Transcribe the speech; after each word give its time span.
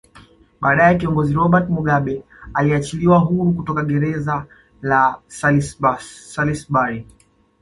Baadae 0.61 0.97
Kiongozi 0.97 1.33
Robert 1.33 1.69
Mugabe 1.69 2.23
aliachiliwa 2.53 3.19
huru 3.19 3.53
kutoka 3.53 3.83
greza 3.83 4.45
la 4.81 5.19
Salisbury 6.31 7.05